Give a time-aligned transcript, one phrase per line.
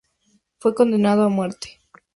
[0.57, 1.79] Fue condenado a muerte.